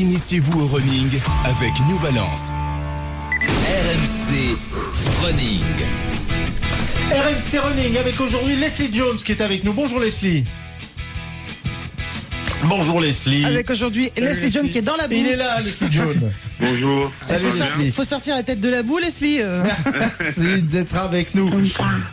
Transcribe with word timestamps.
Initiez-vous 0.00 0.62
au 0.62 0.66
running 0.66 1.10
avec 1.44 1.72
New 1.86 1.98
Balance. 1.98 2.54
RMC 3.42 4.56
Running. 5.22 5.60
RMC 7.10 7.58
Running 7.58 7.98
avec 7.98 8.18
aujourd'hui 8.18 8.56
Leslie 8.56 8.88
Jones 8.94 9.16
qui 9.16 9.32
est 9.32 9.42
avec 9.42 9.62
nous. 9.62 9.74
Bonjour 9.74 10.00
Leslie. 10.00 10.44
Bonjour 12.64 12.98
Leslie. 13.00 13.44
Avec 13.44 13.68
aujourd'hui 13.68 14.10
Leslie 14.16 14.50
John 14.50 14.70
qui 14.70 14.78
est 14.78 14.82
dans 14.82 14.96
la 14.96 15.06
boue. 15.06 15.16
Il 15.16 15.26
est 15.26 15.36
là, 15.36 15.60
Leslie 15.60 15.92
Jones. 15.92 16.32
Bonjour. 16.60 17.12
Salut 17.20 17.50
faut, 17.50 17.58
sortir, 17.58 17.76
Leslie. 17.76 17.92
faut 17.92 18.04
sortir 18.04 18.36
la 18.36 18.42
tête 18.42 18.60
de 18.60 18.68
la 18.70 18.82
boue, 18.82 18.98
Leslie. 18.98 19.40
euh. 19.40 19.62
Merci 20.20 20.62
d'être 20.62 20.96
avec 20.96 21.34
nous. 21.34 21.50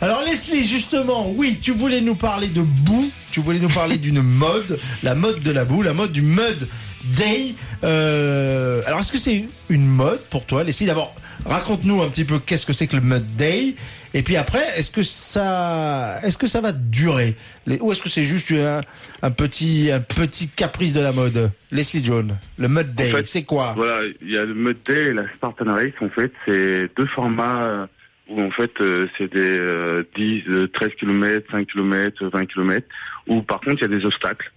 Alors 0.02 0.22
Leslie, 0.24 0.66
justement, 0.66 1.30
oui, 1.34 1.58
tu 1.60 1.72
voulais 1.72 2.02
nous 2.02 2.14
parler 2.16 2.48
de 2.48 2.60
boue, 2.60 3.10
tu 3.30 3.40
voulais 3.40 3.58
nous 3.58 3.68
parler 3.68 3.98
d'une 3.98 4.22
mode, 4.22 4.78
la 5.02 5.14
mode 5.14 5.42
de 5.42 5.50
la 5.50 5.64
boue, 5.64 5.82
la 5.82 5.92
mode 5.92 6.12
du 6.12 6.22
mud 6.22 6.68
day. 7.16 7.54
Euh, 7.84 8.82
alors 8.86 9.00
est-ce 9.00 9.12
que 9.12 9.18
c'est 9.18 9.44
une 9.68 9.86
mode 9.86 10.20
pour 10.30 10.46
toi, 10.46 10.64
Leslie? 10.64 10.86
D'abord, 10.86 11.14
raconte-nous 11.46 12.02
un 12.02 12.08
petit 12.08 12.24
peu 12.24 12.38
qu'est-ce 12.38 12.66
que 12.66 12.72
c'est 12.72 12.86
que 12.86 12.96
le 12.96 13.02
mud 13.02 13.36
day. 13.36 13.74
Et 14.14 14.22
puis 14.22 14.36
après, 14.36 14.64
est-ce 14.76 14.90
que 14.90 15.02
ça, 15.02 16.18
est-ce 16.22 16.38
que 16.38 16.46
ça 16.46 16.62
va 16.62 16.72
durer? 16.72 17.36
Ou 17.80 17.92
est-ce 17.92 18.00
que 18.00 18.08
c'est 18.08 18.24
juste 18.24 18.50
un, 18.52 18.80
un 19.22 19.30
petit, 19.30 19.90
un 19.92 20.00
petit 20.00 20.48
caprice 20.48 20.94
de 20.94 21.00
la 21.00 21.12
mode? 21.12 21.50
Leslie 21.70 22.02
Jones, 22.02 22.38
le 22.56 22.68
mud 22.68 22.94
day, 22.94 23.10
fait, 23.10 23.26
c'est 23.26 23.42
quoi? 23.42 23.74
Voilà, 23.76 24.00
il 24.22 24.32
y 24.32 24.38
a 24.38 24.44
le 24.44 24.54
Mud 24.54 24.78
Day 24.86 25.08
et 25.08 25.12
la 25.12 25.24
Spartan 25.34 25.74
Race. 25.74 25.92
En 26.00 26.08
fait, 26.08 26.32
c'est 26.46 26.88
deux 26.96 27.06
formats 27.14 27.66
euh, 27.66 27.86
en 28.30 28.50
fait 28.50 28.70
euh, 28.80 29.06
c'est 29.16 29.32
des 29.32 29.58
euh, 29.58 30.04
10, 30.16 30.42
euh, 30.48 30.68
13 30.68 30.90
km, 30.98 31.50
5 31.50 31.66
km, 31.66 32.28
20 32.28 32.46
km. 32.46 32.86
Où 33.26 33.42
par 33.42 33.60
contre 33.60 33.76
il 33.78 33.90
y 33.90 33.94
a 33.94 33.98
des 33.98 34.04
obstacles 34.04 34.52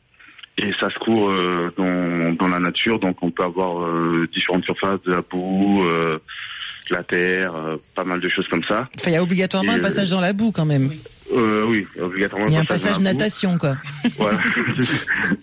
et 0.57 0.71
ça 0.79 0.89
se 0.89 0.99
court 0.99 1.31
euh, 1.31 1.71
dans, 1.77 2.33
dans 2.33 2.47
la 2.47 2.59
nature. 2.59 2.99
Donc 2.99 3.17
on 3.21 3.31
peut 3.31 3.43
avoir 3.43 3.83
euh, 3.83 4.27
différentes 4.33 4.63
surfaces, 4.65 5.01
de 5.03 5.11
la 5.11 5.21
boue, 5.21 5.83
de 5.85 6.95
la 6.95 7.03
terre, 7.03 7.53
pas 7.95 8.03
mal 8.03 8.19
de 8.19 8.29
choses 8.29 8.47
comme 8.47 8.63
ça. 8.63 8.89
Enfin, 8.97 9.11
il 9.11 9.13
y 9.13 9.17
a 9.17 9.23
obligatoirement 9.23 9.73
Et, 9.73 9.75
un 9.75 9.79
passage 9.79 10.09
dans 10.09 10.21
la 10.21 10.33
boue 10.33 10.51
quand 10.51 10.65
même. 10.65 10.89
Euh, 11.33 11.65
oui, 11.67 11.87
obligatoirement. 11.99 12.47
Il 12.47 12.53
y 12.53 12.57
a 12.57 12.61
un 12.61 12.65
passage 12.65 12.95
boue. 12.97 13.03
natation 13.03 13.57
quoi. 13.57 13.77
Voilà, 14.17 14.39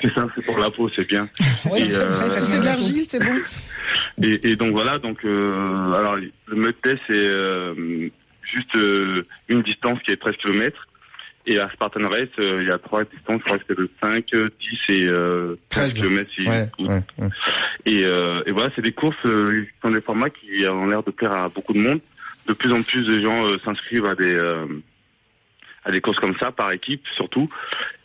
c'est 0.00 0.14
ça, 0.14 0.26
c'est 0.34 0.44
pour 0.44 0.58
la 0.58 0.70
peau, 0.70 0.90
c'est 0.94 1.06
bien. 1.06 1.28
Et, 1.76 1.94
euh, 1.94 2.30
c'est 2.30 2.58
de 2.58 2.64
l'argile, 2.64 3.04
c'est 3.06 3.22
bon. 3.22 3.38
Et, 4.22 4.50
et 4.50 4.56
donc 4.56 4.72
voilà, 4.72 4.98
donc 4.98 5.24
euh, 5.24 5.92
alors 5.92 6.16
le 6.16 6.56
mud 6.56 6.74
day 6.82 6.96
c'est 7.06 7.12
euh, 7.28 8.08
juste 8.42 8.74
euh, 8.76 9.22
une 9.48 9.62
distance 9.62 9.98
qui 10.04 10.10
est 10.12 10.16
13 10.16 10.34
km 10.36 10.86
et 11.46 11.58
à 11.58 11.70
Spartan 11.70 12.08
Race 12.08 12.28
euh, 12.40 12.58
il 12.62 12.68
y 12.68 12.70
a 12.70 12.78
trois 12.78 13.04
distances, 13.04 13.38
je 13.40 13.44
crois 13.44 13.58
que 13.58 13.64
c'est 13.68 13.78
le 13.78 13.88
5, 14.02 14.24
10 14.30 14.50
et 14.88 15.04
euh, 15.06 15.56
13 15.70 15.94
13. 15.94 16.08
km. 16.08 16.30
si- 16.36 16.48
Ouais, 16.48 16.68
ouais, 16.88 17.02
ouais. 17.18 17.28
Et, 17.86 18.04
euh, 18.04 18.42
et 18.46 18.50
voilà, 18.50 18.70
c'est 18.74 18.82
des 18.82 18.92
courses 18.92 19.16
euh, 19.24 19.62
qui 19.64 19.70
sont 19.82 19.90
des 19.90 20.00
formats 20.00 20.30
qui 20.30 20.66
ont 20.66 20.86
l'air 20.86 21.02
de 21.02 21.10
plaire 21.10 21.32
à 21.32 21.48
beaucoup 21.48 21.72
de 21.72 21.80
monde. 21.80 22.00
De 22.46 22.52
plus 22.54 22.72
en 22.72 22.82
plus 22.82 23.06
de 23.06 23.20
gens 23.20 23.46
euh, 23.46 23.56
s'inscrivent 23.64 24.06
à 24.06 24.14
des 24.14 24.34
euh, 24.34 24.66
à 25.84 25.90
des 25.90 26.00
courses 26.00 26.18
comme 26.18 26.36
ça 26.38 26.50
par 26.50 26.72
équipe 26.72 27.02
surtout. 27.14 27.48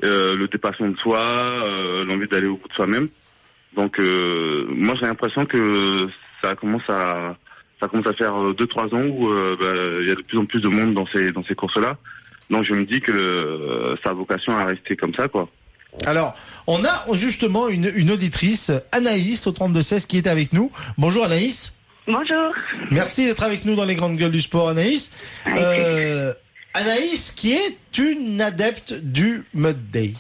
Euh, 0.05 0.35
le 0.37 0.47
dépassement 0.47 0.89
de 0.89 0.97
soi, 0.97 1.19
euh, 1.19 2.05
l'envie 2.05 2.27
d'aller 2.27 2.47
au 2.47 2.57
bout 2.57 2.67
de 2.67 2.73
soi-même. 2.73 3.09
Donc 3.75 3.99
euh, 3.99 4.65
moi 4.69 4.95
j'ai 4.99 5.05
l'impression 5.07 5.45
que 5.45 6.07
ça 6.41 6.55
commence 6.55 6.87
à 6.89 7.35
ça 7.79 7.87
commence 7.87 8.07
à 8.07 8.13
faire 8.13 8.35
euh, 8.35 8.53
deux 8.53 8.67
trois 8.67 8.85
ans 8.85 9.01
où 9.03 9.29
euh, 9.29 9.57
bah, 9.59 10.01
il 10.01 10.07
y 10.07 10.11
a 10.11 10.15
de 10.15 10.21
plus 10.21 10.37
en 10.37 10.45
plus 10.45 10.61
de 10.61 10.67
monde 10.69 10.93
dans 10.93 11.07
ces 11.07 11.31
dans 11.31 11.43
ces 11.43 11.55
courses 11.55 11.77
là. 11.77 11.97
Donc 12.49 12.63
je 12.65 12.73
me 12.73 12.85
dis 12.85 13.01
que 13.01 13.11
euh, 13.11 13.95
ça 14.03 14.11
a 14.11 14.13
vocation 14.13 14.55
à 14.55 14.65
rester 14.65 14.95
comme 14.95 15.13
ça 15.13 15.27
quoi. 15.27 15.49
Alors, 16.07 16.35
on 16.65 16.83
a 16.83 17.05
justement 17.13 17.69
une, 17.69 17.91
une 17.93 18.09
auditrice, 18.09 18.71
Anaïs, 18.91 19.45
au 19.45 19.51
3216, 19.51 20.07
qui 20.07 20.17
est 20.17 20.25
avec 20.25 20.51
nous. 20.51 20.71
Bonjour 20.97 21.23
Anaïs. 21.23 21.77
Bonjour. 22.07 22.51
Merci 22.91 23.25
d'être 23.25 23.43
avec 23.43 23.63
nous 23.63 23.75
dans 23.75 23.85
les 23.85 23.95
grandes 23.95 24.17
gueules 24.17 24.31
du 24.31 24.41
sport, 24.41 24.69
Anaïs. 24.69 25.11
Euh, 25.47 26.33
Anaïs, 26.73 27.31
qui 27.31 27.53
est 27.53 27.97
une 27.97 28.41
adepte 28.41 28.93
du 28.93 29.43
Mud 29.53 29.91
Day, 29.91 30.13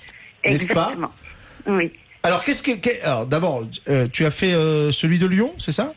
n'est-ce 0.45 0.67
pas? 0.67 0.93
Exactement. 0.93 1.11
Oui. 1.65 1.91
Alors, 2.23 2.43
qu'est-ce 2.43 2.63
que... 2.63 2.71
alors, 3.05 3.25
d'abord, 3.27 3.63
euh, 3.89 4.07
tu 4.11 4.25
as 4.25 4.31
fait 4.31 4.53
euh, 4.53 4.91
celui 4.91 5.19
de 5.19 5.27
Lyon, 5.27 5.53
c'est 5.57 5.73
ça? 5.73 5.93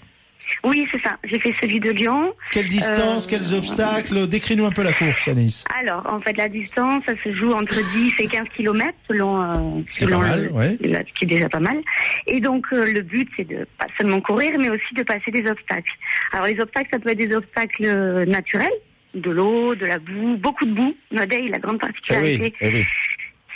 Oui, 0.65 0.87
c'est 0.91 1.01
ça. 1.03 1.17
J'ai 1.25 1.39
fait 1.41 1.55
celui 1.61 1.79
de 1.81 1.91
Lyon. 1.91 2.33
Quelle 2.53 2.69
distance, 2.69 3.27
Euh, 3.27 3.31
quels 3.31 3.55
obstacles? 3.55 4.27
Décris-nous 4.29 4.65
un 4.67 4.71
peu 4.71 4.83
la 4.83 4.93
course, 4.93 5.29
Anaïs. 5.29 5.65
Alors, 5.81 6.05
en 6.13 6.21
fait, 6.21 6.37
la 6.37 6.49
distance, 6.49 7.03
ça 7.07 7.15
se 7.23 7.33
joue 7.35 7.53
entre 7.53 7.75
10 7.95 8.13
et 8.19 8.27
15 8.27 8.49
kilomètres 8.57 8.99
selon, 9.09 9.85
selon 9.89 10.19
pas 10.21 10.27
mal, 10.27 10.45
le- 10.47 10.53
ouais. 10.53 10.77
le- 10.81 10.95
ce 10.95 11.13
qui 11.19 11.25
est 11.25 11.29
déjà 11.29 11.49
pas 11.49 11.61
mal. 11.61 11.77
Et 12.27 12.41
donc, 12.41 12.67
le 12.73 13.01
but, 13.03 13.29
c'est 13.37 13.47
de 13.47 13.67
pas 13.79 13.87
seulement 13.99 14.21
courir, 14.21 14.53
mais 14.59 14.69
aussi 14.71 14.95
de 14.97 15.03
passer 15.05 15.31
des 15.31 15.49
obstacles. 15.49 15.93
Alors, 16.33 16.47
les 16.47 16.59
obstacles, 16.61 16.89
ça 16.93 16.99
peut 16.99 17.11
être 17.11 17.19
des 17.19 17.35
obstacles 17.35 18.25
naturels, 18.27 18.71
de 19.15 19.31
l'eau, 19.31 19.75
de 19.75 19.87
la 19.87 19.99
boue, 19.99 20.37
beaucoup 20.39 20.67
de 20.67 20.73
boue. 20.75 20.95
Nodey, 21.13 21.47
la 21.49 21.59
grande 21.59 21.77
Eh 21.77 21.87
particularité, 21.87 22.43
oui, 22.43 22.53
eh 22.61 22.73
oui. 22.75 22.85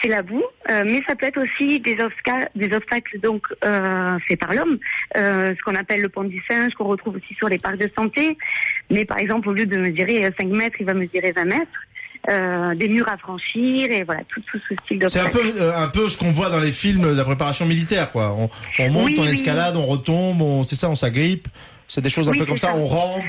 C'est 0.03 0.09
la 0.09 0.23
boue, 0.23 0.43
euh, 0.71 0.83
mais 0.87 1.03
ça 1.07 1.15
peut 1.17 1.27
être 1.27 1.41
aussi 1.43 1.79
des 1.81 1.97
obstacles, 2.01 2.49
des 2.55 2.75
obstacles 2.75 3.21
donc 3.21 3.43
euh, 3.65 4.19
faits 4.29 4.41
par 4.41 4.55
l'homme, 4.55 4.79
euh, 5.17 5.55
ce 5.57 5.63
qu'on 5.63 5.75
appelle 5.75 6.01
le 6.03 6.09
pont 6.09 6.25
du 6.25 6.43
singe, 6.49 6.73
qu'on 6.75 6.85
retrouve 6.89 7.17
aussi 7.17 7.35
sur 7.35 7.49
les 7.49 7.59
parcs 7.59 7.79
de 7.79 7.91
santé. 7.97 8.37
Mais 8.91 9.05
par 9.05 9.19
exemple, 9.19 9.49
au 9.49 9.53
lieu 9.53 9.67
de 9.67 9.77
mesurer 9.77 10.25
euh, 10.25 10.31
5 10.41 10.49
mètres, 10.49 10.77
il 10.81 10.87
va 10.87 10.95
mesurer 10.95 11.33
20 11.33 11.45
mètres. 11.45 11.67
Euh, 12.29 12.75
des 12.75 12.87
murs 12.89 13.09
à 13.11 13.17
franchir 13.17 13.91
et 13.91 14.05
voilà 14.05 14.21
tout, 14.29 14.43
tout 14.43 14.59
ce 14.69 14.75
style 14.75 15.03
C'est 15.09 15.21
un 15.21 15.25
d'obstacles. 15.31 15.53
peu, 15.55 15.63
euh, 15.63 15.75
un 15.79 15.89
peu 15.89 16.07
ce 16.11 16.19
qu'on 16.19 16.31
voit 16.33 16.51
dans 16.51 16.61
les 16.61 16.75
films 16.75 17.01
de 17.13 17.17
la 17.17 17.25
préparation 17.25 17.65
militaire, 17.65 18.13
quoi. 18.13 18.33
On, 18.37 18.51
on 18.79 18.91
monte, 18.91 19.13
Oui, 19.13 19.15
on 19.19 19.23
oui. 19.23 19.31
escalade, 19.33 19.75
on 19.75 19.87
retombe, 19.87 20.43
on, 20.43 20.63
c'est 20.63 20.77
ça, 20.77 20.91
on 20.91 20.95
s'agrippe. 20.97 21.49
C'est 21.89 22.03
des 22.03 22.11
choses 22.11 22.29
un 22.29 22.33
Oui, 22.33 22.39
peu 22.39 22.45
comme 22.45 22.59
ça. 22.59 22.75
on 22.77 22.87
rampe. 22.87 23.25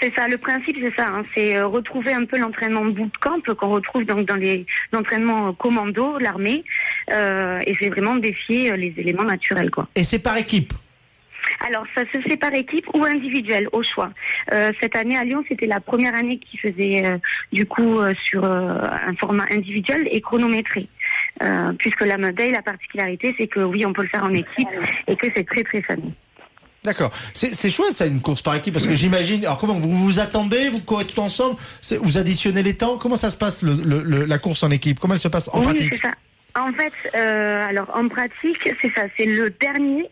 C'est 0.00 0.12
ça, 0.14 0.28
le 0.28 0.36
principe 0.36 0.76
c'est 0.82 0.94
ça, 0.94 1.08
hein, 1.08 1.24
c'est 1.34 1.56
euh, 1.56 1.66
retrouver 1.66 2.12
un 2.12 2.24
peu 2.24 2.38
l'entraînement 2.38 2.84
bootcamp 2.84 3.40
qu'on 3.56 3.70
retrouve 3.70 4.04
donc 4.04 4.26
dans 4.26 4.36
les 4.36 4.66
entraînements 4.94 5.54
commando, 5.54 6.18
l'armée, 6.18 6.64
euh, 7.12 7.60
et 7.66 7.74
c'est 7.80 7.88
vraiment 7.88 8.16
défier 8.16 8.70
euh, 8.70 8.76
les 8.76 8.92
éléments 8.98 9.24
naturels 9.24 9.70
quoi. 9.70 9.88
Et 9.94 10.04
c'est 10.04 10.22
par 10.22 10.36
équipe? 10.36 10.72
Alors, 11.66 11.86
ça 11.94 12.02
se 12.12 12.20
fait 12.20 12.36
par 12.36 12.52
équipe 12.52 12.86
ou 12.92 13.04
individuel, 13.04 13.68
au 13.72 13.82
choix. 13.82 14.10
Euh, 14.52 14.72
cette 14.80 14.96
année 14.96 15.16
à 15.16 15.24
Lyon, 15.24 15.44
c'était 15.48 15.66
la 15.66 15.80
première 15.80 16.14
année 16.14 16.38
qui 16.38 16.58
faisait 16.58 17.06
euh, 17.06 17.18
du 17.52 17.64
coup 17.64 18.00
euh, 18.00 18.12
sur 18.24 18.44
un 18.44 19.14
format 19.18 19.44
individuel 19.50 20.08
et 20.10 20.20
chronométré. 20.20 20.86
Puisque 21.78 22.00
la 22.00 22.18
Monday, 22.18 22.50
la 22.50 22.62
particularité, 22.62 23.34
c'est 23.38 23.46
que 23.46 23.60
oui, 23.60 23.84
on 23.86 23.92
peut 23.92 24.02
le 24.02 24.08
faire 24.08 24.24
en 24.24 24.32
équipe 24.32 24.68
et 25.06 25.16
que 25.16 25.26
c'est 25.34 25.44
très 25.44 25.62
très 25.62 25.82
fun. 25.82 25.96
D'accord. 26.86 27.10
C'est, 27.34 27.68
chouette 27.70 27.92
ça, 27.92 28.06
une 28.06 28.20
course 28.22 28.40
par 28.42 28.54
équipe, 28.56 28.72
parce 28.72 28.86
que 28.86 28.94
j'imagine. 28.94 29.44
Alors 29.44 29.58
comment 29.58 29.74
vous 29.74 29.90
vous 29.94 30.18
attendez, 30.20 30.70
vous 30.70 30.80
courez 30.80 31.04
tout 31.04 31.20
ensemble, 31.20 31.56
vous 32.00 32.16
additionnez 32.18 32.62
les 32.62 32.74
temps. 32.74 32.96
Comment 32.96 33.16
ça 33.16 33.28
se 33.30 33.36
passe 33.36 33.62
le, 33.62 33.74
le- 33.74 34.02
le- 34.02 34.24
la 34.24 34.38
course 34.38 34.62
en 34.62 34.70
équipe? 34.70 34.98
Comment 35.00 35.14
elle 35.14 35.20
se 35.20 35.28
passe 35.28 35.50
en 35.52 35.58
oui, 35.58 35.64
pratique? 35.64 35.94
c'est 35.94 36.02
ça. 36.02 36.14
En 36.58 36.68
fait, 36.72 36.92
euh, 37.14 37.68
alors 37.68 37.90
en 37.94 38.08
pratique, 38.08 38.70
c'est 38.80 38.90
ça, 38.96 39.02
c'est 39.18 39.26
le 39.26 39.50
dernier 39.60 40.08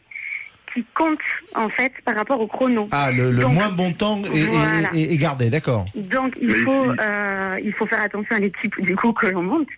qui 0.74 0.84
compte 0.94 1.20
en 1.54 1.68
fait 1.68 1.92
par 2.04 2.16
rapport 2.16 2.40
au 2.40 2.46
chrono. 2.48 2.88
Ah, 2.90 3.12
le, 3.12 3.30
le 3.30 3.42
Donc, 3.42 3.54
moins 3.54 3.68
bon 3.68 3.92
temps 3.92 4.20
est, 4.24 4.36
est- 4.40 4.42
voilà. 4.42 4.90
est- 4.94 5.12
est 5.12 5.16
gardé, 5.16 5.48
d'accord. 5.48 5.84
Donc 5.94 6.34
il 6.42 6.54
faut 6.56 6.90
euh, 7.00 7.58
il 7.62 7.72
faut 7.72 7.86
faire 7.86 8.02
attention 8.02 8.34
à 8.36 8.40
l'équipe 8.40 8.74
du 8.82 8.96
coup 8.96 9.12
que 9.12 9.26
l'on 9.28 9.42
monte, 9.42 9.68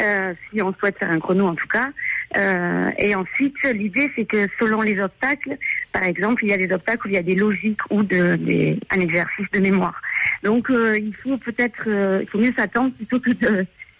euh, 0.00 0.34
si 0.52 0.60
on 0.62 0.72
souhaite 0.78 0.98
faire 0.98 1.10
un 1.10 1.18
chrono 1.20 1.46
en 1.48 1.54
tout 1.54 1.68
cas. 1.68 1.88
Euh, 2.36 2.90
et 2.98 3.14
ensuite 3.14 3.54
l'idée 3.74 4.10
c'est 4.14 4.24
que 4.26 4.46
selon 4.60 4.80
les 4.82 4.98
obstacles, 5.00 5.56
par 5.92 6.02
exemple 6.04 6.44
il 6.44 6.50
y 6.50 6.52
a 6.52 6.56
des 6.56 6.72
obstacles 6.72 7.06
où 7.06 7.10
il 7.10 7.14
y 7.14 7.18
a 7.18 7.22
des 7.22 7.34
logiques 7.34 7.80
ou 7.90 8.02
de, 8.02 8.36
des, 8.36 8.78
un 8.90 9.00
exercice 9.00 9.46
de 9.52 9.60
mémoire. 9.60 10.00
Donc 10.42 10.70
euh, 10.70 10.98
il 10.98 11.14
faut 11.14 11.36
peut-être 11.38 11.84
euh, 11.86 12.20
il 12.22 12.28
faut 12.28 12.38
mieux 12.38 12.52
s'attendre 12.56 12.92
plutôt 12.94 13.20
que 13.20 13.30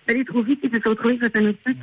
d'aller 0.07 0.25
trop 0.25 0.43
vite 0.43 0.61
et 0.65 0.69
de 0.69 0.81
se 0.83 0.89
retrouver 0.89 1.17
face 1.19 1.31
à 1.35 1.39
un 1.39 1.47
obstacle. 1.47 1.77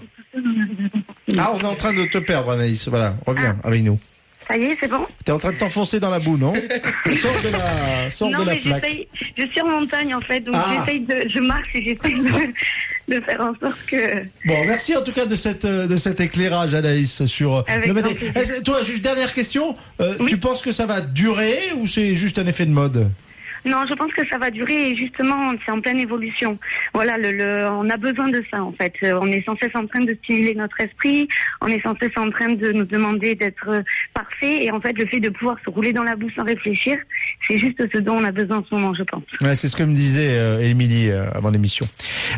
Ah, 1.37 1.51
on 1.53 1.59
est 1.59 1.65
en 1.65 1.75
train 1.75 1.93
de 1.93 2.05
te 2.05 2.17
perdre, 2.17 2.51
Anaïs. 2.51 2.87
Voilà, 2.87 3.15
reviens 3.25 3.57
avec 3.63 3.81
nous. 3.83 3.99
Ça 4.47 4.57
y 4.57 4.63
est, 4.65 4.77
c'est 4.79 4.87
bon? 4.89 5.05
T'es 5.23 5.31
en 5.31 5.37
train 5.37 5.51
de 5.51 5.57
t'enfoncer 5.57 6.00
dans 6.00 6.09
la 6.09 6.17
boue, 6.19 6.35
non? 6.38 6.53
Sors 7.12 7.41
de 7.44 7.50
la, 7.51 8.09
sors 8.09 8.31
Non 8.31 8.39
de 8.41 8.45
la 8.47 8.53
mais 8.53 8.59
flaque. 8.59 8.83
j'essaye, 8.83 9.07
je 9.38 9.47
suis 9.47 9.62
en 9.62 9.67
montagne 9.67 10.15
en 10.15 10.21
fait, 10.21 10.39
donc 10.39 10.55
Ah. 10.57 10.73
j'essaye 10.85 11.01
de, 11.01 11.29
je 11.29 11.39
marche 11.39 11.69
et 11.75 11.83
j'essaye 11.83 12.19
de, 12.19 12.29
de 13.09 13.19
faire 13.21 13.41
en 13.41 13.53
sorte 13.59 13.79
que 13.88 14.23
Bon, 14.45 14.65
merci 14.65 14.95
en 14.95 15.03
tout 15.03 15.11
cas 15.11 15.25
de 15.25 15.35
cette 15.35 15.65
euh, 15.65 15.88
de 15.88 15.97
cet 15.97 16.19
éclairage, 16.19 16.73
Anaïs, 16.73 17.25
sur 17.25 17.57
euh, 17.57 17.61
Avec 17.67 17.88
le 17.88 18.61
Toi, 18.63 18.83
juste 18.83 19.01
dernière 19.01 19.33
question. 19.33 19.75
Euh, 20.01 20.15
Oui. 20.19 20.27
Tu 20.27 20.38
penses 20.38 20.61
que 20.61 20.71
ça 20.71 20.85
va 20.85 21.01
durer 21.01 21.57
ou 21.77 21.88
c'est 21.88 22.15
juste 22.15 22.39
un 22.39 22.45
effet 22.47 22.65
de 22.65 22.71
mode? 22.71 23.09
Non, 23.65 23.85
je 23.88 23.94
pense 23.94 24.11
que 24.13 24.21
ça 24.29 24.38
va 24.38 24.50
durer 24.51 24.89
et 24.89 24.95
justement, 24.95 25.51
c'est 25.65 25.71
en 25.71 25.81
pleine 25.81 26.00
évolution. 26.00 26.57
Voilà, 26.94 27.17
le, 27.17 27.31
le, 27.31 27.65
on 27.69 27.89
a 27.89 27.97
besoin 27.97 28.29
de 28.29 28.44
ça 28.51 28.61
en 28.63 28.71
fait. 28.73 28.94
Euh, 29.03 29.19
On 29.21 29.27
est 29.27 29.44
sans 29.45 29.56
cesse 29.57 29.71
en 29.75 29.85
train 29.88 30.01
de 30.01 30.15
stimuler 30.23 30.56
notre 30.56 30.79
esprit, 30.79 31.27
on 31.61 31.67
est 31.67 31.81
sans 31.81 31.95
cesse 31.97 32.11
en 32.17 32.29
train 32.29 32.50
de 32.53 32.71
nous 32.71 32.85
demander 32.85 33.35
d'être 33.35 33.67
euh, 33.69 33.81
parfait 34.13 34.63
et 34.63 34.71
en 34.71 34.79
fait, 34.79 34.94
le 34.97 35.06
fait 35.07 35.19
de 35.19 35.29
pouvoir 35.29 35.57
se 35.65 35.69
rouler 35.69 35.94
dans 35.94 36.03
la 36.03 36.15
boue 36.15 36.29
sans 36.35 36.44
réfléchir, 36.44 36.97
c'est 37.47 37.57
juste 37.57 37.81
ce 37.94 37.97
dont 38.00 38.15
on 38.17 38.23
a 38.23 38.31
besoin 38.31 38.57
en 38.57 38.65
ce 38.69 38.75
moment, 38.75 38.94
je 38.94 39.03
pense. 39.03 39.23
Ouais, 39.41 39.56
c'est 39.56 39.67
ce 39.67 39.75
que 39.75 39.83
me 39.83 39.94
disait 39.94 40.29
euh, 40.38 40.59
Émilie 40.62 41.09
euh, 41.09 41.29
avant 41.33 41.50
l'émission. 41.50 41.88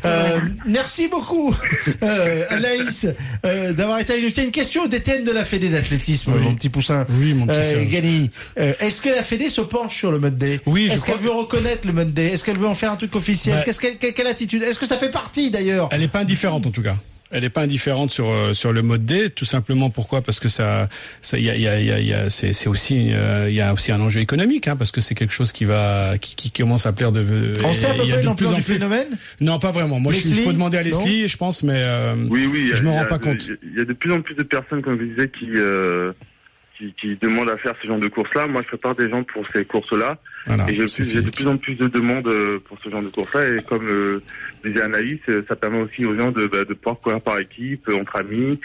Euh, 0.06 0.40
merci 0.66 1.08
beaucoup, 1.08 1.54
euh, 2.04 2.44
Anaïs, 2.50 3.08
euh, 3.46 3.74
d'avoir 3.74 4.00
été 4.00 4.14
avec 4.14 4.26
nous. 4.26 4.32
C'est 4.32 4.44
une 4.44 4.52
question 4.52 4.88
d'Étienne 4.88 5.24
de 5.24 5.32
la 5.32 5.46
Fédé 5.46 5.70
d'athlétisme, 5.70 6.34
Oui. 6.36 6.42
mon 6.44 6.56
petit 6.56 6.70
poussin. 6.70 7.06
Oui, 7.10 7.34
mon 7.34 7.46
petit 7.48 7.60
Euh, 7.60 8.28
euh, 8.60 8.74
est-ce 8.80 9.02
que 9.02 9.10
la 9.10 9.24
Fédé 9.24 9.50
se 9.50 9.62
penche 9.62 9.96
sur 9.96 10.12
le 10.12 10.20
mode 10.20 10.38
day 10.38 10.60
Oui, 10.66 10.90
je 10.92 10.98
qu'elle 11.12 11.20
veut 11.26 11.32
reconnaître 11.32 11.88
le 11.88 11.94
mode 11.94 12.14
day 12.14 12.28
Est-ce 12.30 12.44
qu'elle 12.44 12.58
veut 12.58 12.68
en 12.68 12.76
faire 12.76 12.92
un 12.92 12.96
truc 12.98 13.16
officiel? 13.16 13.58
Ouais. 13.58 13.62
Qu'est-ce 13.66 13.80
qu'elle, 13.80 13.98
quelle, 13.98 14.14
quelle 14.14 14.28
attitude? 14.28 14.64
Est-ce 14.64 14.80
que 14.80 14.86
ça 14.86 14.98
fait 14.98 15.12
partie 15.12 15.52
d'ailleurs? 15.52 15.90
Elle 15.92 16.02
n'est 16.02 16.08
pas 16.08 16.20
indifférente 16.20 16.66
en 16.66 16.72
tout 16.72 16.84
cas. 16.84 16.96
Elle 17.34 17.44
n'est 17.44 17.50
pas 17.50 17.62
indifférente 17.62 18.12
sur 18.12 18.30
euh, 18.30 18.52
sur 18.54 18.74
le 18.74 18.82
mode 18.82 19.06
D, 19.06 19.30
tout 19.30 19.46
simplement 19.46 19.90
pourquoi? 19.90 20.22
Parce 20.22 20.42
que 20.42 20.50
ça, 20.50 20.90
ça, 21.22 21.38
il 21.38 21.46
y 21.46 21.50
a, 21.50 21.56
il 21.56 21.62
y 21.62 21.68
a, 21.70 21.80
il 21.80 21.86
y 21.88 21.92
a, 21.94 22.00
il 22.00 22.06
y 22.08 22.14
a- 22.14 22.30
c'est 22.30 22.52
c'est 22.52 22.68
aussi, 22.68 23.14
euh, 23.14 23.50
il 23.50 23.56
y 23.56 23.62
a 23.62 23.72
aussi 23.72 23.94
un 23.94 24.02
enjeu 24.02 24.20
économique, 24.20 24.68
hein, 24.68 24.76
parce 24.76 24.92
que 24.92 25.00
c'est 25.00 25.16
quelque 25.16 25.34
chose 25.34 25.54
qui 25.54 25.64
va, 25.64 26.18
qui, 26.20 26.36
qui 26.36 26.52
commence 26.52 26.86
à 26.86 26.92
plaire 26.92 27.14
de. 27.14 27.54
On 27.64 27.72
et- 27.72 27.74
sait 27.74 27.86
à 27.86 27.94
peu 27.94 28.02
il 28.04 28.10
y 28.10 28.12
a 28.12 28.16
près 28.16 28.22
de 28.24 28.26
l'ampleur 28.26 28.50
plus 28.50 28.54
en 28.56 28.58
du 28.60 28.64
plus- 28.66 28.74
phénomène? 28.74 29.08
Non, 29.40 29.60
pas 29.60 29.72
vraiment. 29.72 30.02
Moi, 30.02 30.14
il 30.14 30.34
faut 30.44 30.52
demander 30.52 30.78
à 30.78 30.84
Leslie, 30.84 31.30
je 31.30 31.38
pense, 31.38 31.64
mais 31.64 31.76
euh, 31.78 32.16
Oui, 32.30 32.72
je 32.74 32.84
me 32.84 32.90
rends 32.90 33.00
a 33.04 33.06
pas 33.06 33.18
de- 33.18 33.24
compte. 33.24 33.48
Il 33.64 33.78
y 33.78 33.80
a 33.82 33.86
de 33.86 33.94
plus 33.94 34.12
en 34.12 34.22
plus 34.22 34.36
de 34.36 34.44
personnes, 34.44 34.82
comme 34.82 35.00
je 35.00 35.06
disais, 35.06 35.30
qui, 35.30 35.52
euh, 35.56 36.12
qui, 36.78 36.94
qui 37.00 37.16
demandent 37.16 37.50
à 37.50 37.56
faire 37.56 37.76
ce 37.82 37.88
genre 37.88 38.00
de 38.00 38.10
courses-là. 38.10 38.48
Moi, 38.48 38.62
je 38.64 38.68
prépare 38.68 38.96
des 38.98 39.10
gens 39.10 39.24
pour 39.24 39.46
ces 39.56 39.64
courses-là. 39.64 40.18
Voilà. 40.46 40.66
et 40.70 40.76
j'ai 40.88 41.22
de 41.22 41.30
plus 41.30 41.48
en 41.48 41.58
plus 41.58 41.76
de 41.76 41.88
demandes 41.88 42.28
euh, 42.28 42.60
pour 42.68 42.78
ce 42.84 42.90
genre 42.90 43.02
de 43.04 43.10
courses-là. 43.10 43.50
Et 43.58 43.64
comme 43.64 43.88
euh, 43.88 44.22
disait 44.66 44.82
Anaïs, 44.82 45.20
euh, 45.30 45.42
ça 45.48 45.56
permet 45.56 45.80
aussi 45.82 46.06
aux 46.06 46.18
gens 46.18 46.32
de, 46.32 46.48
bah, 46.48 46.66
de 46.68 46.74
pouvoir 46.74 47.00
courir 47.00 47.22
par 47.22 47.40
équipe, 47.40 47.88
euh, 47.90 48.00
entre 48.00 48.16
amis, 48.18 48.60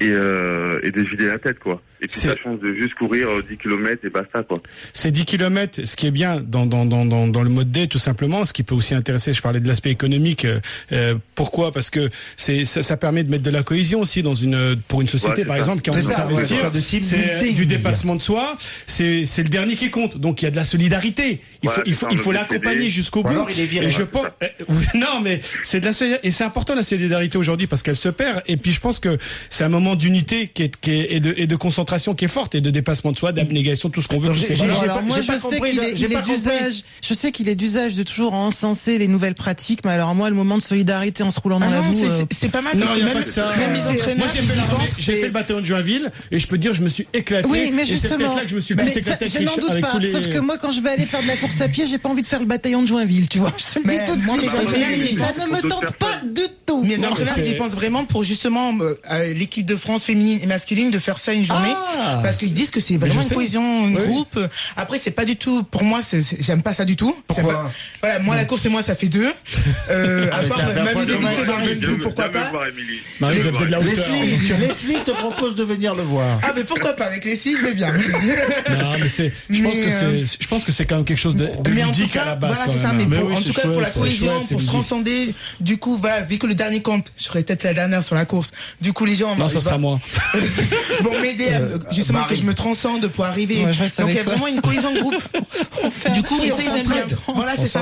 et, 0.00 0.08
euh, 0.10 0.78
et 0.82 0.90
de 0.90 1.02
vider 1.02 1.26
la 1.26 1.38
tête, 1.38 1.58
quoi. 1.58 1.82
Et 2.00 2.06
puis 2.06 2.20
C'est- 2.20 2.28
ça 2.28 2.36
change 2.42 2.58
de 2.60 2.74
juste 2.74 2.94
courir 2.94 3.28
euh, 3.30 3.42
10 3.48 3.56
km 3.56 4.04
et 4.04 4.10
basta, 4.10 4.42
quoi. 4.42 4.60
C'est 4.92 5.10
10 5.10 5.24
km, 5.24 5.84
ce 5.86 5.96
qui 5.96 6.06
est 6.06 6.10
bien 6.10 6.40
dans, 6.40 6.66
dans, 6.66 6.84
dans, 6.84 7.06
dans, 7.06 7.26
dans 7.28 7.42
le 7.42 7.48
mode 7.48 7.70
D, 7.70 7.86
tout 7.88 7.98
simplement, 7.98 8.44
ce 8.44 8.52
qui 8.52 8.62
peut 8.62 8.74
aussi 8.74 8.94
intéresser, 8.94 9.32
je 9.32 9.40
parlais 9.40 9.60
de 9.60 9.68
l'aspect 9.68 9.90
économique, 9.90 10.46
euh, 10.92 11.14
pourquoi? 11.34 11.72
Parce 11.72 11.88
que 11.90 12.10
c'est 12.36 12.64
ça, 12.66 12.82
ça 12.82 12.96
permet 12.98 13.24
de 13.24 13.30
mettre 13.30 13.42
de 13.44 13.50
la 13.50 13.62
cohésion 13.62 14.00
aussi 14.00 14.22
dans 14.22 14.34
une 14.34 14.76
pour 14.88 15.00
une 15.00 15.08
société, 15.08 15.42
Ouais, 15.42 15.46
par 15.46 15.56
ça. 15.56 15.60
exemple, 15.60 15.80
qui 15.82 15.90
a 15.90 15.92
envie 15.94 16.02
de 16.02 16.08
ouais, 16.08 16.44
s'investir. 16.44 17.02
c'est 17.02 17.52
du 17.52 17.64
dépassement 17.66 18.16
de 18.16 18.22
soi, 18.22 18.56
c'est 18.86 19.24
c'est 19.26 19.42
le 19.42 19.48
dernier 19.48 19.76
qui 19.76 19.90
compte. 19.90 20.18
Donc 20.18 20.42
il 20.42 20.44
y 20.44 20.48
a 20.48 20.50
de 20.50 20.56
la 20.56 20.64
solidarité. 20.64 21.13
Il 21.22 21.38
Voilà, 21.68 21.76
faut 21.76 21.82
il 21.86 21.94
c'est 21.94 22.00
faut 22.00 22.06
ça, 22.06 22.12
il 22.12 22.18
on 22.18 22.22
faut 22.22 22.30
veut 22.30 22.36
l'accompagner 22.36 22.90
jusqu'au 22.90 23.20
Ou 23.20 23.22
bout. 23.24 23.28
alors 23.30 23.50
il 23.50 23.60
est 23.60 23.64
viré. 23.64 23.86
Et 23.86 23.90
je 23.90 24.02
Ouais, 24.02 24.06
pense 24.06 24.26
euh, 24.42 24.48
non 24.94 25.20
mais 25.22 25.40
c'est 25.62 25.80
de 25.80 25.86
la 25.86 25.92
solidarité 25.94 26.28
et 26.28 26.30
c'est 26.30 26.44
important 26.44 26.74
la 26.74 26.82
solidarité 26.82 27.38
aujourd'hui 27.38 27.66
parce 27.66 27.82
qu'elle 27.82 27.96
se 27.96 28.08
perd 28.10 28.42
et 28.46 28.56
puis 28.56 28.72
je 28.72 28.80
pense 28.80 28.98
que 28.98 29.16
c'est 29.48 29.64
un 29.64 29.68
moment 29.70 29.94
d'unité 29.94 30.48
qui 30.48 30.64
est, 30.64 30.76
qui 30.80 30.90
est 30.92 31.06
et 31.12 31.20
de 31.20 31.32
et 31.36 31.46
de 31.46 31.56
concentration 31.56 32.14
qui 32.14 32.26
est 32.26 32.28
forte 32.28 32.54
et 32.54 32.60
de 32.60 32.70
dépassement 32.70 33.12
de 33.12 33.18
soi, 33.18 33.32
d'abnégation, 33.32 33.88
tout 33.90 34.02
ce 34.02 34.08
qu'on 34.08 34.18
veut. 34.18 34.32
J'ai 34.34 34.60
alors 34.62 34.84
pas- 34.96 35.00
moi 35.02 35.20
je 35.20 35.26
pas 35.26 35.38
sais 35.38 35.60
qu'il 35.60 35.78
est, 35.80 35.92
il 36.00 36.22
d'usage. 36.22 36.82
Je 37.02 37.14
sais 37.14 37.32
qu'il 37.32 37.48
est 37.48 37.54
d'usage 37.54 37.94
de 37.96 38.02
toujours 38.02 38.34
encenser 38.34 38.98
les 38.98 39.08
nouvelles 39.08 39.34
pratiques, 39.34 39.80
mais 39.84 39.92
alors 39.92 40.14
moi 40.14 40.28
le 40.30 40.36
moment 40.36 40.58
de 40.58 40.62
solidarité 40.62 41.22
en 41.22 41.30
se 41.30 41.40
roulant 41.40 41.60
dans 41.60 41.66
Ah 41.68 41.70
la 41.70 41.80
non, 41.80 41.90
boue. 41.90 41.98
c'est- 42.00 42.06
euh, 42.10 42.18
c'est- 42.30 42.38
c'est 42.40 42.48
pas 42.50 42.60
mal. 42.62 42.76
Non, 42.76 42.86
parce 42.86 42.92
il 42.92 42.96
n'y 42.96 43.02
a 43.02 43.06
même- 43.06 43.14
pas 43.18 43.22
que 43.24 43.30
ça. 43.30 43.52
même 43.56 43.72
les 43.72 43.80
Moi, 43.80 44.26
j'ai 44.34 44.40
fait, 44.40 44.52
ils 44.52 44.56
l'armée, 44.56 44.74
pensent, 44.76 44.88
j'ai 44.98 45.12
c'est- 45.12 45.18
fait 45.18 45.26
le 45.26 45.32
bataillon 45.32 45.60
de 45.60 45.66
Joinville 45.66 46.10
et 46.30 46.38
je 46.38 46.46
peux 46.46 46.58
dire, 46.58 46.74
je 46.74 46.82
me 46.82 46.88
suis 46.88 47.06
éclaté. 47.14 47.48
Oui, 47.48 47.70
mais 47.72 47.84
c'est 47.84 47.92
justement. 47.92 48.16
peut-être 48.18 48.36
là 48.36 48.42
que 48.42 48.48
je 48.50 48.54
me 48.56 48.60
suis 48.60 48.74
éclaté 48.74 49.28
je 49.28 49.38
n'en 49.40 49.54
doute 49.56 49.80
pas. 49.80 49.92
Sauf 50.12 50.28
que 50.28 50.38
moi, 50.38 50.58
quand 50.58 50.72
je 50.72 50.80
vais 50.80 50.90
aller 50.90 51.03
faire 51.06 51.22
de 51.22 51.26
la 51.28 51.36
course 51.36 51.60
à 51.60 51.68
pied, 51.68 51.86
j'ai 51.86 51.98
pas 51.98 52.08
envie 52.08 52.22
de 52.22 52.26
faire 52.26 52.40
le 52.40 52.46
bataillon 52.46 52.82
de 52.82 52.86
Joinville, 52.88 53.28
tu 53.28 53.38
vois. 53.38 53.52
Je 53.56 53.80
te 53.80 53.86
le 53.86 53.94
dis 53.94 54.04
tout 54.06 54.16
de 54.16 54.20
suite. 54.20 55.18
Ça 55.18 55.46
ne 55.46 55.50
me 55.52 55.68
tente 55.68 55.92
pas 55.96 56.20
du 56.24 56.42
tout. 56.66 56.82
Mais 56.82 56.90
les 56.90 56.96
Non, 56.98 57.08
entraîneurs, 57.10 57.34
mais 57.36 57.44
c'est- 57.44 57.50
ils 57.50 57.54
y 57.54 57.58
pensent 57.58 57.72
vraiment 57.74 58.04
pour 58.04 58.24
justement 58.24 58.74
euh, 58.80 58.98
à 59.04 59.22
l'équipe 59.24 59.64
de 59.66 59.76
France 59.76 60.04
féminine 60.04 60.40
et 60.42 60.46
masculine 60.46 60.90
de 60.90 60.98
faire 60.98 61.18
ça 61.18 61.32
une 61.32 61.44
journée. 61.44 61.68
Ah. 61.96 62.20
parce 62.22 62.36
qu'ils 62.38 62.52
disent 62.52 62.70
que 62.70 62.80
c'est 62.80 62.96
vraiment 62.96 63.22
une 63.22 63.28
cohésion, 63.28 63.86
une 63.86 63.94
groupe. 63.96 64.38
Après, 64.76 64.98
c'est 64.98 65.10
pas 65.12 65.24
du 65.24 65.36
tout, 65.36 65.62
pour 65.62 65.84
moi, 65.84 66.00
j'aime 66.40 66.62
pas 66.62 66.72
ça 66.74 66.84
du 66.84 66.96
tout. 66.96 67.16
Pourquoi 67.26 67.70
Voilà, 68.02 68.18
moi, 68.18 68.34
la 68.36 68.44
course 68.44 68.64
et 68.66 68.68
moi, 68.68 68.82
ça 68.82 68.94
fait 68.94 69.08
deux. 69.08 69.32
Euh, 69.90 70.28
à 70.32 70.42
part 70.44 70.58
dans 70.58 71.98
pourquoi 72.02 72.28
pas. 72.30 72.50
voir, 72.50 72.66
Émilie. 72.68 72.98
Marie, 73.20 73.40
ça 73.42 73.52
faisait 73.52 73.66
de 73.66 73.70
la 73.70 73.80
hauteur. 73.80 73.92
Leslie, 74.10 74.58
Leslie 74.60 75.04
te 75.04 75.10
propose 75.10 75.54
de 75.56 75.62
venir 75.64 75.94
le 75.94 76.02
voir. 76.02 76.40
Ah, 76.42 76.52
mais 76.56 76.64
pourquoi 76.64 76.94
pas 76.94 77.04
avec 77.06 77.24
les 77.24 77.36
six, 77.36 77.56
je 77.58 77.64
vais 77.64 77.74
bien. 77.74 77.92
Non, 78.70 78.92
mais 79.00 79.08
c'est, 79.08 79.32
je 79.50 79.62
pense 79.62 79.74
que 79.74 79.78
euh, 79.78 80.24
c'est, 80.26 80.42
je 80.42 80.48
pense 80.48 80.64
que 80.64 80.72
c'est 80.72 80.86
quand 80.94 80.98
même 80.98 81.04
quelque 81.06 81.18
chose 81.18 81.36
de, 81.36 81.46
de 81.46 81.70
mais 81.70 81.82
en 81.84 81.90
tout 81.90 81.98
ludique 81.98 82.16
à 82.16 82.20
cas, 82.20 82.24
la 82.26 82.34
base 82.36 82.50
voilà, 82.56 82.66
quand 82.66 82.72
c'est 82.72 82.78
ça. 82.82 82.92
Mais, 82.92 83.02
hein. 83.04 83.20
pour- 83.20 83.28
oui, 83.28 83.34
en 83.36 83.40
tout 83.42 83.52
cas, 83.52 83.62
pour 83.68 83.80
la 83.80 83.90
cohésion, 83.90 84.26
chouette, 84.26 84.38
pour 84.38 84.46
se 84.48 84.54
ludique. 84.54 84.68
transcender, 84.68 85.34
du 85.60 85.78
coup, 85.78 85.96
voilà, 85.98 86.20
vu 86.22 86.38
que 86.38 86.46
le 86.46 86.54
dernier 86.54 86.82
compte, 86.82 87.12
je 87.16 87.24
serai 87.24 87.42
peut-être 87.42 87.62
la 87.64 87.74
dernière 87.74 88.02
sur 88.02 88.14
la 88.14 88.24
course. 88.24 88.52
Du 88.80 88.92
coup, 88.92 89.04
les 89.04 89.14
gens 89.16 89.30
Non, 89.36 89.46
vont- 89.46 89.48
ça 89.48 89.60
sera 89.60 89.78
moi. 89.78 90.00
vont 91.00 91.20
m'aider 91.20 91.48
à, 91.48 91.60
justement 91.92 92.20
Marie. 92.20 92.34
que 92.34 92.40
je 92.40 92.46
me 92.46 92.54
transcende 92.54 93.08
pour 93.08 93.24
arriver. 93.24 93.64
Ouais, 93.64 93.72
Donc 93.72 94.08
il 94.08 94.14
y 94.14 94.18
a 94.18 94.22
toi. 94.22 94.32
vraiment 94.34 94.46
une 94.48 94.60
cohésion 94.60 94.92
de 94.94 95.00
groupe. 95.00 95.14
du 96.14 96.22
coup, 96.22 96.36
on 96.40 96.42
bien. 96.44 96.56
s'entraide. 96.56 97.16
Voilà, 97.34 97.52
On 97.58 97.62
c'est 97.62 97.68
ça. 97.68 97.80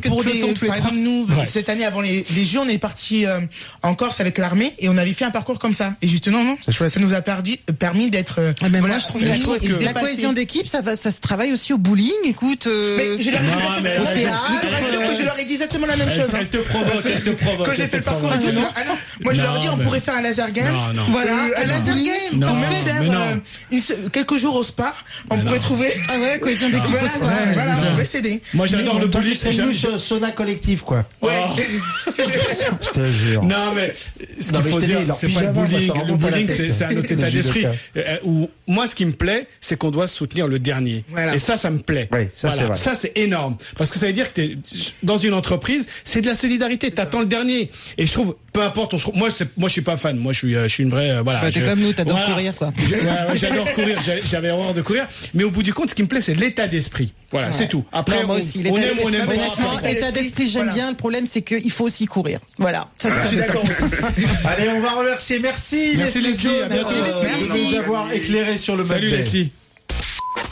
que 0.00 0.08
pour 0.08 0.24
de 0.24 0.30
les, 0.30 0.40
par 0.66 0.76
exemple, 0.76 0.94
nous, 0.96 1.26
cette 1.44 1.68
année 1.68 1.84
avant 1.84 2.00
les, 2.00 2.24
les 2.34 2.44
Jeux, 2.44 2.60
on 2.60 2.68
est 2.68 2.78
parti 2.78 3.26
euh, 3.26 3.40
en 3.82 3.94
Corse 3.94 4.20
avec 4.20 4.38
l'armée 4.38 4.72
et 4.78 4.88
on 4.88 4.96
avait 4.96 5.12
fait 5.12 5.24
un 5.24 5.30
parcours 5.30 5.58
comme 5.58 5.74
ça. 5.74 5.94
Et 6.02 6.08
justement, 6.08 6.44
non, 6.44 6.56
ça 6.68 7.00
nous 7.00 7.14
a 7.14 7.20
perdu, 7.22 7.58
permis 7.78 8.10
d'être. 8.10 8.36
euh, 8.40 8.52
Ah, 8.62 8.68
mais 8.68 8.78
voilà, 8.80 8.94
moi, 8.94 9.02
je 9.02 9.08
trouve 9.08 9.24
la, 9.24 9.92
cohésion 9.92 10.32
d'équipe, 10.32 10.66
ça 10.66 10.82
se 10.96 11.20
travaille 11.20 11.52
aussi 11.52 11.72
au 11.72 11.78
bowling. 11.78 12.12
Écoute, 12.44 12.66
euh, 12.66 12.96
Mais 12.98 13.22
je 13.22 13.30
leur 13.30 13.40
ai 13.40 13.44
dit 13.44 13.50
Non, 13.52 13.80
mais 13.82 13.98
au 13.98 14.04
théâtre, 14.04 14.52
je 14.62 14.66
te 14.66 14.72
rassure 14.72 15.08
que 15.08 15.14
je 15.14 15.22
leur 15.24 15.38
ai 15.38 15.44
dit 15.44 15.52
exactement 15.54 15.86
la 15.86 15.96
même 15.96 16.08
Elle, 16.10 16.20
chose. 16.20 16.30
hein. 16.34 16.38
elle 16.40 16.48
te 16.48 16.56
provoque, 16.58 17.04
elle 17.06 17.22
te 17.22 17.30
provoque. 17.30 17.66
Quand 17.66 17.74
j'ai 17.74 17.88
fait 17.88 17.96
le 17.96 18.02
parcours 18.02 18.32
et 18.34 18.38
tout, 18.38 18.44
ah 18.76 18.80
non, 18.86 18.94
moi 19.22 19.32
je 19.34 19.40
leur 19.40 19.56
ai 19.56 19.60
dit 19.60 19.68
on 19.72 19.76
mais- 19.76 19.84
pourrait 19.84 20.00
faire 20.00 20.16
un 20.16 20.20
laser 20.20 20.52
game. 20.52 20.72
Non, 20.74 20.92
non. 20.92 21.02
voilà, 21.10 21.32
Euh, 21.32 21.62
un 21.62 21.64
laser 21.66 21.94
game. 21.96 22.23
Non, 22.38 22.48
faire 22.84 23.00
mais 23.00 23.08
non. 23.08 23.14
euh, 23.20 23.36
une 23.72 24.10
quelques 24.10 24.36
jours 24.36 24.56
au 24.56 24.62
spa, 24.62 24.94
on 25.30 25.38
pourrait 25.38 25.58
trouver. 25.58 25.88
Ah 26.08 26.18
ouais, 26.18 26.38
cohésion 26.40 26.68
d'équipe. 26.68 26.86
Voilà, 26.90 27.08
voilà, 27.18 27.34
Ouais, 27.36 27.52
voilà, 27.54 27.74
on 27.86 27.90
pourrait 27.92 28.04
s'aider. 28.04 28.42
Moi, 28.52 28.66
j'adore 28.66 28.98
le 29.00 29.10
serais 29.34 29.52
j'aime- 29.52 29.64
venu 29.66 29.74
sur 29.74 29.98
sauna 30.00 30.30
collectif, 30.32 30.82
quoi. 30.82 31.04
Ouais. 31.22 31.30
Je 32.16 32.90
te 32.90 33.08
jure. 33.08 33.42
Non, 33.42 33.72
mais 33.74 33.94
ce 34.40 34.52
Non, 34.52 34.58
qu'il 34.60 34.66
mais 34.66 34.70
faut 34.72 34.80
dire, 34.80 35.14
c'est 35.14 35.28
pas 35.28 35.40
le 35.42 35.48
bowling. 35.52 35.86
ça 35.88 36.04
Le 36.06 36.14
bowling, 36.14 36.48
c'est 36.48 36.70
c'est 36.72 36.84
un 36.84 36.96
autre 36.96 37.10
état 37.12 37.30
d'esprit. 37.30 37.66
Euh, 37.96 38.16
où 38.24 38.48
moi, 38.66 38.86
ce 38.86 38.94
qui 38.94 39.06
me 39.06 39.12
plaît, 39.12 39.46
c'est 39.60 39.76
qu'on 39.76 39.90
doit 39.90 40.08
soutenir 40.08 40.48
le 40.48 40.58
dernier. 40.58 41.04
Voilà. 41.10 41.34
Et 41.34 41.38
ça, 41.38 41.56
ça 41.56 41.70
me 41.70 41.78
plaît. 41.78 42.08
Oui, 42.12 42.28
ça, 42.34 42.50
c'est 42.50 42.96
c'est 42.96 43.12
énorme. 43.16 43.56
Parce 43.76 43.90
que 43.90 43.98
ça 43.98 44.06
veut 44.06 44.12
dire 44.12 44.32
que 44.32 44.40
t'es 44.40 44.56
dans 45.02 45.18
une 45.18 45.34
entreprise, 45.34 45.86
c'est 46.04 46.20
de 46.20 46.26
la 46.26 46.34
solidarité. 46.34 46.90
T'attends 46.90 47.20
le 47.20 47.26
dernier. 47.26 47.70
Et 47.98 48.06
je 48.06 48.12
trouve, 48.12 48.36
peu 48.52 48.62
importe, 48.62 48.94
on 48.94 48.98
se, 48.98 49.10
moi, 49.12 49.28
c'est, 49.30 49.48
moi, 49.56 49.68
je 49.68 49.72
suis 49.74 49.82
pas 49.82 49.96
fan. 49.96 50.16
Moi, 50.16 50.32
je 50.32 50.38
suis, 50.38 50.56
euh, 50.56 50.64
je 50.64 50.68
suis 50.68 50.82
une 50.84 50.90
vraie, 50.90 51.10
euh, 51.10 51.22
voilà. 51.22 51.40
Bah, 51.40 51.50
t'es 51.50 51.60
Je- 51.60 51.66
comme 51.66 51.80
nous, 51.80 51.92
t'adores 51.92 52.18
voilà. 52.26 52.34
courir, 52.52 52.56
quoi. 52.56 52.72
J'adore 53.34 53.72
courir. 53.72 53.98
J'ai- 54.02 54.22
J'avais 54.24 54.50
horreur 54.50 54.74
de 54.74 54.82
courir. 54.82 55.06
Mais 55.34 55.44
au 55.44 55.50
bout 55.50 55.62
du 55.62 55.72
compte, 55.74 55.90
ce 55.90 55.94
qui 55.94 56.02
me 56.02 56.08
plaît, 56.08 56.20
c'est 56.20 56.34
l'état 56.34 56.68
d'esprit. 56.68 57.12
Voilà, 57.30 57.50
c'est 57.50 57.68
tout. 57.68 57.84
Après, 57.92 58.20
Non, 58.20 58.26
moi 58.28 58.36
on, 58.36 58.38
aussi, 58.38 58.60
on 58.60 58.74
l'état 58.74 58.86
aime 58.88 58.98
on 59.02 59.08
aime 59.08 59.12
d'esprit, 59.12 59.26
pas. 59.36 59.42
honnêtement, 59.44 59.76
Après, 59.76 59.92
état 59.92 60.10
d'esprit, 60.12 60.46
j'aime 60.46 60.62
Voilà. 60.64 60.72
bien. 60.72 60.90
Le 60.90 60.96
problème, 60.96 61.26
c'est 61.26 61.42
qu'il 61.42 61.70
faut 61.70 61.84
aussi 61.84 62.06
courir. 62.06 62.38
Voilà. 62.58 62.88
Ça, 62.98 63.10
c'est 63.10 63.22
Je 63.22 63.26
suis 63.28 63.36
d'accord. 63.36 63.64
Allez, 64.44 64.68
on 64.68 64.80
va 64.80 64.90
remercier. 64.92 65.38
Merci, 65.40 65.94
Merci, 65.96 66.20
Leslie, 66.20 66.48
bientôt. 66.68 66.88
euh, 66.90 67.22
de 67.22 67.48
Merci. 67.48 67.72
nous 67.72 67.78
avoir 67.78 68.12
éclairé 68.12 68.56
sur 68.58 68.76
le 68.76 68.84
Salut. 68.84 69.08
Leslie. 69.10 69.50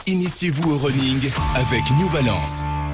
Initiez-vous 0.07 0.73
au 0.73 0.79
running 0.79 1.21
avec 1.55 1.83
New 1.99 2.09
Balance. 2.11 2.63